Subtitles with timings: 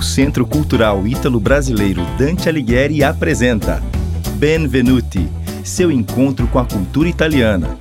[0.00, 3.82] O Centro Cultural Ítalo-Brasileiro Dante Alighieri apresenta
[4.36, 5.28] Benvenuti,
[5.62, 7.76] seu encontro com a cultura italiana.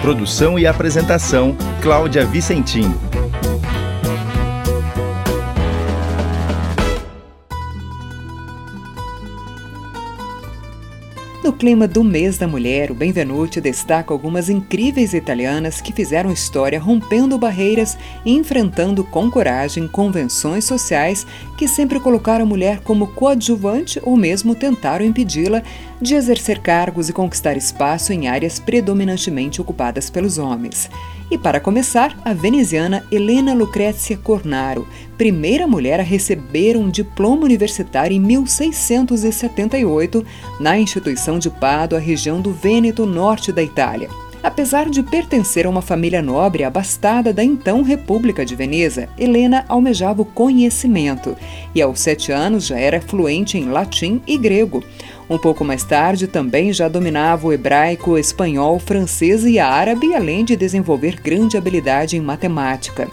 [0.00, 2.94] Produção e apresentação: Cláudia Vicentim.
[11.62, 17.38] Clima do mês da mulher, o Benvenuti destaca algumas incríveis italianas que fizeram história rompendo
[17.38, 21.24] barreiras e enfrentando com coragem convenções sociais
[21.62, 25.62] que sempre colocaram a mulher como coadjuvante ou mesmo tentaram impedi-la
[26.00, 30.90] de exercer cargos e conquistar espaço em áreas predominantemente ocupadas pelos homens.
[31.30, 38.16] E para começar, a veneziana Helena Lucrezia Cornaro, primeira mulher a receber um diploma universitário
[38.16, 40.26] em 1678
[40.58, 44.10] na instituição de Pádua, região do Vêneto, norte da Itália.
[44.42, 50.22] Apesar de pertencer a uma família nobre abastada da então República de Veneza, Helena almejava
[50.22, 51.36] o conhecimento
[51.72, 54.82] e aos sete anos já era fluente em latim e grego.
[55.30, 60.56] Um pouco mais tarde, também já dominava o hebraico, espanhol, francês e árabe, além de
[60.56, 63.08] desenvolver grande habilidade em matemática.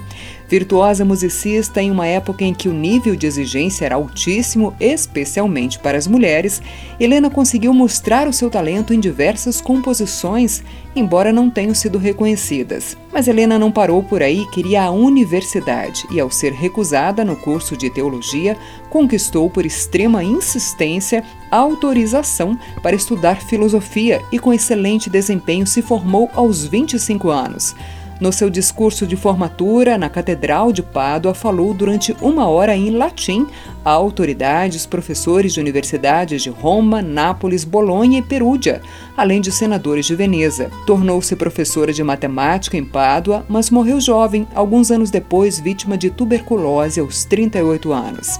[0.49, 5.95] Virtuosa musicista em uma época em que o nível de exigência era altíssimo, especialmente para
[5.95, 6.59] as mulheres,
[6.99, 10.63] Helena conseguiu mostrar o seu talento em diversas composições,
[10.95, 12.97] embora não tenham sido reconhecidas.
[13.13, 17.77] Mas Helena não parou por aí, queria a universidade e, ao ser recusada no curso
[17.77, 18.57] de teologia,
[18.89, 26.65] conquistou por extrema insistência autorização para estudar filosofia e, com excelente desempenho, se formou aos
[26.65, 27.75] 25 anos.
[28.19, 33.47] No seu discurso de formatura na Catedral de Pádua, falou durante uma hora em latim
[33.83, 38.81] a autoridades, professores de universidades de Roma, Nápoles, Bolonha e Perúdia,
[39.15, 40.69] além de senadores de Veneza.
[40.85, 46.99] Tornou-se professora de matemática em Pádua, mas morreu jovem, alguns anos depois, vítima de tuberculose
[46.99, 48.37] aos 38 anos.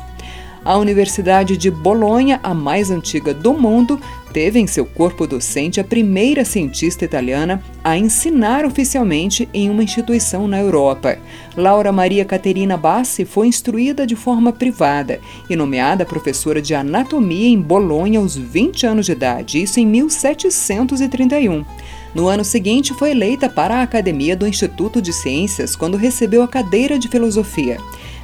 [0.66, 3.98] A Universidade de Bolonha, a mais antiga do mundo,
[4.32, 10.48] teve em seu corpo docente a primeira cientista italiana a ensinar oficialmente em uma instituição
[10.48, 11.18] na Europa.
[11.58, 15.20] Laura Maria Caterina Bassi foi instruída de forma privada
[15.50, 21.66] e nomeada professora de anatomia em Bolonha aos 20 anos de idade, isso em 1731.
[22.14, 26.48] No ano seguinte, foi eleita para a Academia do Instituto de Ciências quando recebeu a
[26.48, 27.78] cadeira de filosofia.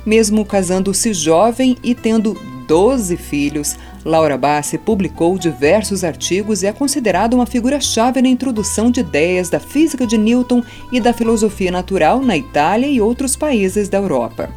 [0.06, 2.36] Mesmo casando-se jovem e tendo
[2.68, 9.00] 12 filhos, Laura Bassi publicou diversos artigos e é considerada uma figura-chave na introdução de
[9.00, 10.62] ideias da física de Newton
[10.92, 14.52] e da filosofia natural na Itália e outros países da Europa.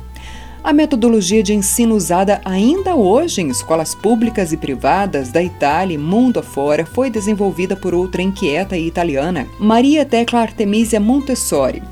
[0.63, 5.99] A metodologia de ensino usada ainda hoje em escolas públicas e privadas da Itália e
[5.99, 11.83] mundo afora foi desenvolvida por outra inquieta italiana, Maria Tecla Artemisia Montessori,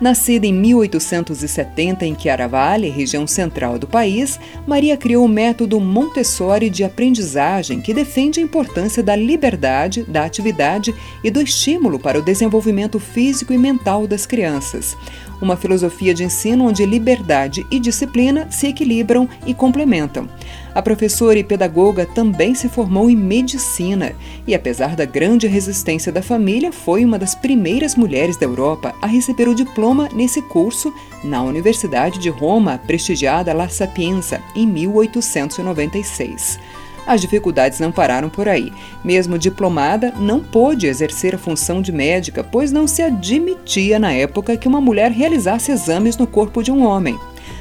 [0.00, 6.82] Nascida em 1870 em Chiaravalle, região central do país, Maria criou o método Montessori de
[6.82, 12.98] aprendizagem, que defende a importância da liberdade, da atividade e do estímulo para o desenvolvimento
[12.98, 14.96] físico e mental das crianças.
[15.38, 20.26] Uma filosofia de ensino onde liberdade e disciplina se equilibram e complementam.
[20.74, 24.12] A professora e pedagoga também se formou em medicina
[24.46, 29.06] e, apesar da grande resistência da família, foi uma das primeiras mulheres da Europa a
[29.06, 30.94] receber o diploma nesse curso
[31.24, 36.60] na Universidade de Roma, prestigiada La Sapienza, em 1896.
[37.06, 38.72] As dificuldades não pararam por aí.
[39.02, 44.56] Mesmo diplomada, não pôde exercer a função de médica, pois não se admitia na época
[44.56, 47.18] que uma mulher realizasse exames no corpo de um homem.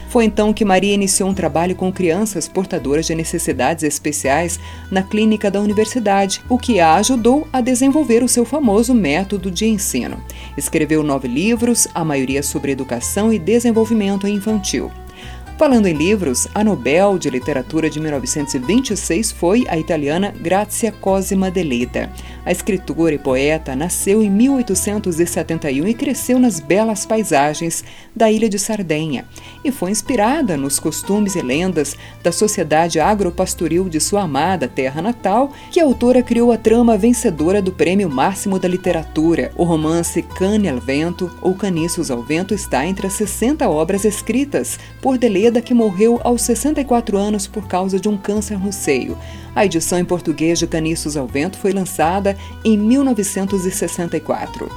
[0.09, 4.59] Foi então que Maria iniciou um trabalho com crianças portadoras de necessidades especiais
[4.90, 9.68] na clínica da universidade, o que a ajudou a desenvolver o seu famoso método de
[9.68, 10.20] ensino.
[10.58, 14.92] Escreveu nove livros, a maioria sobre educação e desenvolvimento infantil.
[15.59, 22.09] Falando em livros, a Nobel de Literatura de 1926 foi a italiana Grazia Cosima Deleta.
[22.46, 27.84] A escritora e poeta nasceu em 1871 e cresceu nas belas paisagens
[28.16, 29.25] da ilha de Sardenha
[29.64, 35.52] e foi inspirada nos costumes e lendas da sociedade agropastoril de sua amada terra natal,
[35.72, 39.52] que a autora criou a trama vencedora do Prêmio Máximo da Literatura.
[39.58, 44.79] O romance Cane al Vento ou Caniços ao Vento está entre as 60 obras escritas
[45.02, 45.17] por
[45.49, 49.17] Deleta que morreu aos 64 anos por causa de um câncer no seio.
[49.55, 54.69] A edição em português de Caniços ao Vento foi lançada em 1964.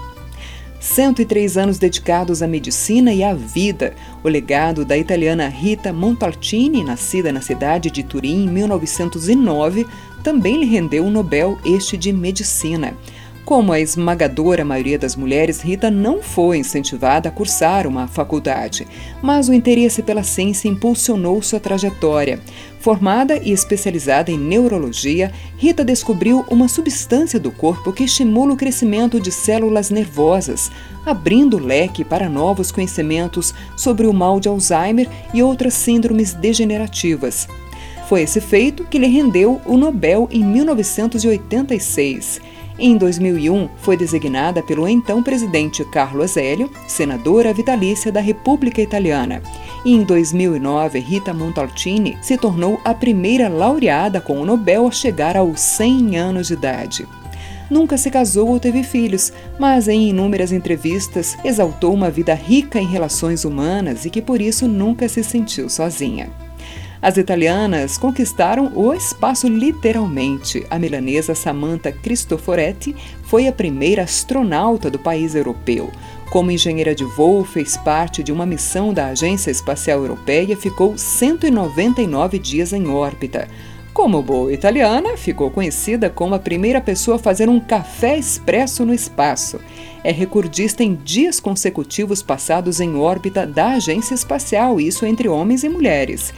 [0.80, 3.92] 103 anos dedicados à medicina e à vida.
[4.24, 9.86] O legado da italiana Rita Montalcini, nascida na cidade de Turim em 1909,
[10.24, 12.96] também lhe rendeu o Nobel este de Medicina.
[13.44, 18.87] Como a esmagadora maioria das mulheres, Rita não foi incentivada a cursar uma faculdade,
[19.21, 22.39] mas o interesse pela ciência impulsionou sua trajetória.
[22.79, 29.21] Formada e especializada em neurologia, Rita descobriu uma substância do corpo que estimula o crescimento
[29.21, 30.71] de células nervosas,
[31.05, 37.49] abrindo o leque para novos conhecimentos sobre o mal de Alzheimer e outras síndromes degenerativas.
[38.09, 42.51] Foi esse feito que lhe rendeu o Nobel em 1986.
[42.78, 49.42] Em 2001, foi designada pelo então presidente Carlo Azeglio senadora vitalícia da República Italiana.
[49.84, 55.36] E em 2009, Rita Montalcini se tornou a primeira laureada com o Nobel a chegar
[55.36, 57.06] aos 100 anos de idade.
[57.70, 62.86] Nunca se casou ou teve filhos, mas em inúmeras entrevistas exaltou uma vida rica em
[62.86, 66.30] relações humanas e que por isso nunca se sentiu sozinha.
[67.02, 70.64] As italianas conquistaram o espaço literalmente.
[70.70, 72.94] A milanesa Samantha Cristoforetti
[73.25, 75.90] foi a primeira astronauta do país europeu.
[76.31, 80.96] Como engenheira de voo, fez parte de uma missão da Agência Espacial Europeia e ficou
[80.96, 83.48] 199 dias em órbita.
[83.93, 88.94] Como boa italiana, ficou conhecida como a primeira pessoa a fazer um café expresso no
[88.94, 89.60] espaço.
[90.05, 95.69] É recordista em dias consecutivos passados em órbita da agência espacial, isso entre homens e
[95.69, 96.32] mulheres.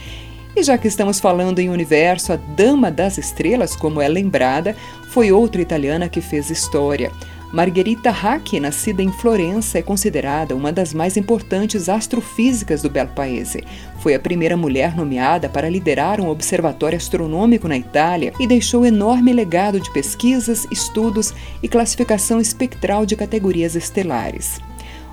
[0.55, 4.73] E já que estamos falando em universo, a Dama das Estrelas, como é lembrada,
[5.09, 7.11] foi outra italiana que fez história.
[7.51, 13.65] Margherita Hack, nascida em Florença, é considerada uma das mais importantes astrofísicas do belo paese.
[13.99, 19.33] Foi a primeira mulher nomeada para liderar um observatório astronômico na Itália e deixou enorme
[19.33, 24.59] legado de pesquisas, estudos e classificação espectral de categorias estelares.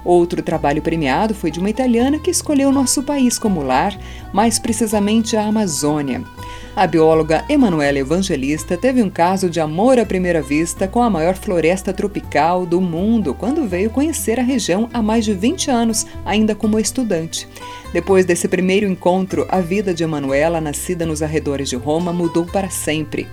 [0.05, 3.97] Outro trabalho premiado foi de uma italiana que escolheu nosso país como lar,
[4.33, 6.23] mais precisamente a Amazônia.
[6.75, 11.35] A bióloga Emanuela Evangelista teve um caso de amor à primeira vista com a maior
[11.35, 16.55] floresta tropical do mundo quando veio conhecer a região há mais de 20 anos, ainda
[16.55, 17.47] como estudante.
[17.93, 22.71] Depois desse primeiro encontro, a vida de Emanuela, nascida nos arredores de Roma, mudou para
[22.71, 23.29] sempre.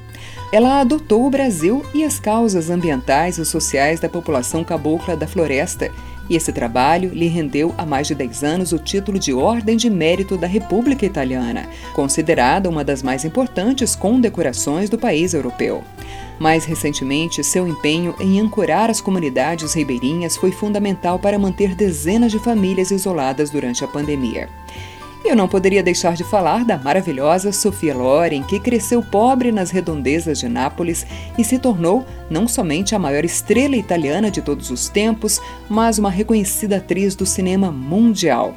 [0.51, 5.91] Ela adotou o Brasil e as causas ambientais e sociais da população cabocla da floresta
[6.29, 9.89] e esse trabalho lhe rendeu há mais de 10 anos o título de Ordem de
[9.89, 15.83] Mérito da República Italiana, considerada uma das mais importantes condecorações do país europeu.
[16.39, 22.39] Mais recentemente, seu empenho em ancorar as comunidades ribeirinhas foi fundamental para manter dezenas de
[22.39, 24.47] famílias isoladas durante a pandemia.
[25.29, 30.39] Eu não poderia deixar de falar da maravilhosa Sofia Loren, que cresceu pobre nas redondezas
[30.39, 31.05] de Nápoles
[31.37, 35.39] e se tornou não somente a maior estrela italiana de todos os tempos,
[35.69, 38.55] mas uma reconhecida atriz do cinema mundial.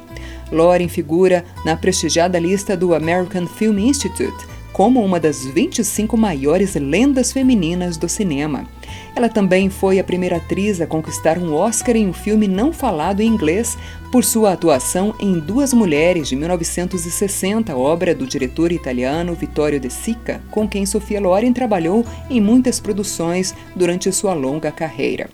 [0.51, 7.31] Loren figura na prestigiada lista do American Film Institute como uma das 25 maiores lendas
[7.31, 8.65] femininas do cinema.
[9.15, 13.21] Ela também foi a primeira atriz a conquistar um Oscar em um filme não falado
[13.21, 13.77] em inglês
[14.11, 20.41] por sua atuação em Duas Mulheres de 1960, obra do diretor italiano Vittorio De Sica,
[20.49, 25.29] com quem Sofia Loren trabalhou em muitas produções durante sua longa carreira.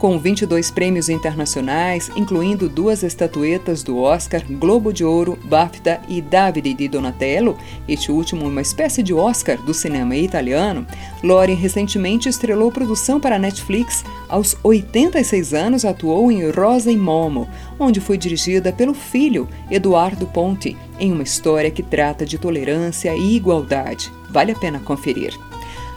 [0.00, 6.72] Com 22 prêmios internacionais, incluindo duas estatuetas do Oscar, Globo de Ouro, BAFTA e Davide
[6.72, 10.86] di Donatello, este último uma espécie de Oscar do cinema italiano,
[11.22, 14.02] Loren recentemente estrelou produção para a Netflix.
[14.26, 17.46] Aos 86 anos, atuou em Rosa e Momo,
[17.78, 23.36] onde foi dirigida pelo filho, Eduardo Ponte, em uma história que trata de tolerância e
[23.36, 24.10] igualdade.
[24.30, 25.49] Vale a pena conferir.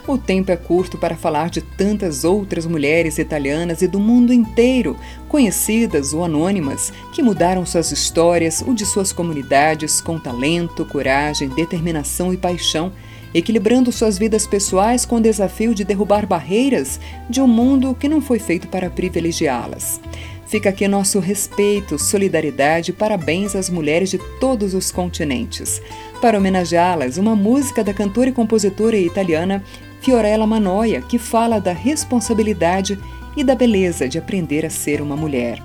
[0.06, 4.98] O tempo é curto para falar de tantas outras mulheres italianas e do mundo inteiro,
[5.28, 12.34] conhecidas ou anônimas, que mudaram suas histórias, o de suas comunidades, com talento, coragem, determinação
[12.34, 12.92] e paixão,
[13.32, 18.20] equilibrando suas vidas pessoais com o desafio de derrubar barreiras de um mundo que não
[18.20, 20.02] foi feito para privilegiá-las.
[20.46, 25.80] Fica aqui nosso respeito, solidariedade e parabéns às mulheres de todos os continentes.
[26.20, 29.64] Para homenageá-las, uma música da cantora e compositora italiana
[30.04, 32.98] Fiorella Manoia, que fala da responsabilidade
[33.34, 35.62] e da beleza de aprender a ser uma mulher.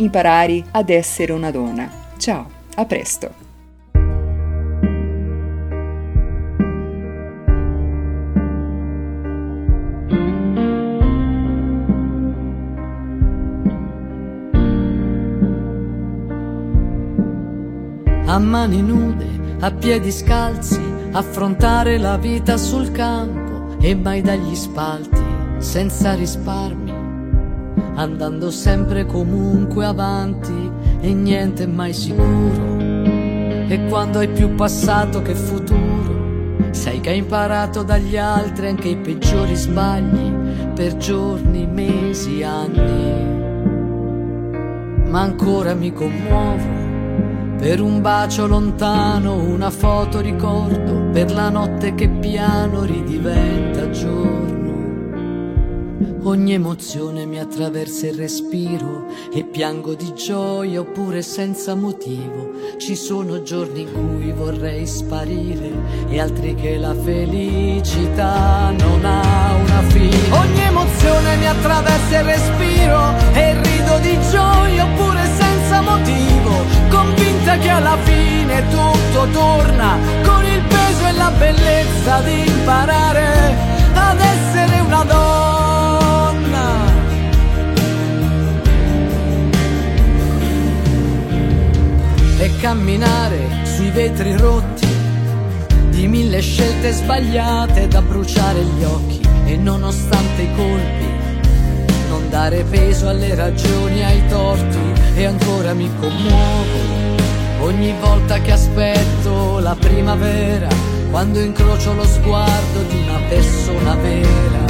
[0.00, 1.88] Imparare ad essere una donna.
[2.18, 3.30] Ciao, a presto!
[18.26, 19.26] A mani nude,
[19.60, 23.55] a piedi scalzi, affrontare la vita sul campo
[23.86, 25.22] e mai dagli spalti
[25.58, 26.90] senza risparmi,
[27.94, 32.80] andando sempre comunque avanti e niente mai sicuro.
[33.68, 38.96] E quando hai più passato che futuro, sai che hai imparato dagli altri anche i
[38.96, 40.32] peggiori sbagli,
[40.74, 43.24] per giorni, mesi, anni.
[45.08, 46.75] Ma ancora mi commuovo
[47.58, 54.56] per un bacio lontano, una foto ricordo, per la notte che piano ridiventa giorno.
[56.22, 62.50] Ogni emozione mi attraversa il respiro e piango di gioia oppure senza motivo.
[62.78, 65.70] Ci sono giorni in cui vorrei sparire
[66.08, 70.30] e altri che la felicità non ha una fine.
[70.32, 72.65] Ogni emozione mi attraversa il respiro
[77.76, 79.98] alla fine tutto torna.
[80.24, 83.54] Con il peso e la bellezza di imparare
[83.94, 85.44] ad essere una donna.
[92.38, 94.86] e camminare sui vetri rotti
[95.88, 99.20] di mille scelte sbagliate da bruciare gli occhi.
[99.46, 101.06] E nonostante i colpi
[102.08, 104.78] non dare peso alle ragioni, ai torti.
[105.14, 107.05] E ancora mi commuovo
[107.66, 110.68] ogni volta che aspetto la primavera
[111.10, 114.64] quando incrocio lo sguardo di una persona vera.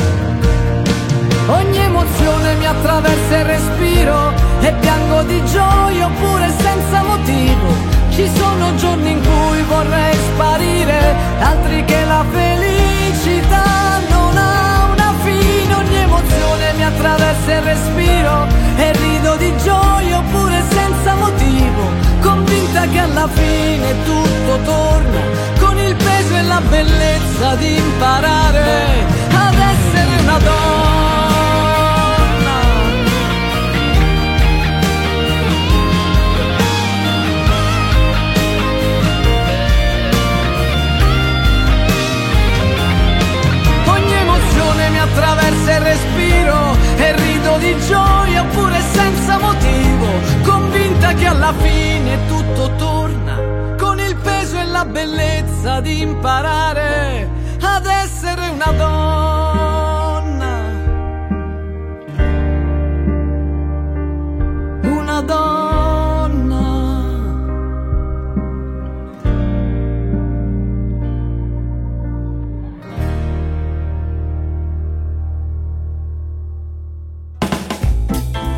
[1.48, 7.94] Ogni emozione mi attraversa il respiro e piango di gioia oppure senza motivo.
[8.10, 15.74] Ci sono giorni in cui vorrei sparire, altri che la felicità non ha una fine.
[15.74, 22.05] Ogni emozione mi attraversa il respiro e rido di gioia oppure senza motivo.
[22.46, 25.20] Convinta che alla fine tutto torna
[25.58, 30.76] con il peso e la bellezza di imparare ad essere una donna.
[44.98, 48.85] attraversa il respiro e rido di gioia oppure
[51.26, 57.28] che alla fine tutto torna con il peso e la bellezza di imparare
[57.60, 59.55] ad essere una donna.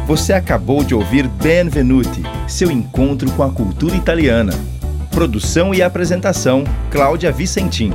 [0.09, 4.55] Você acabou de ouvir Benvenuti, seu encontro com a cultura italiana.
[5.11, 7.93] Produção e apresentação: Cláudia Vicentim.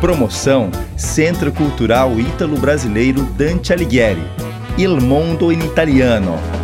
[0.00, 4.22] Promoção: Centro Cultural Ítalo-Brasileiro Dante Alighieri.
[4.78, 6.57] Il Mondo in Italiano.